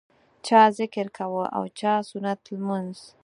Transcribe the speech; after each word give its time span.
چا 0.45 0.61
ذکر 0.77 1.07
کاوه 1.17 1.45
او 1.57 1.63
چا 1.79 1.93
سنت 2.09 2.39
لمونځ. 2.53 2.97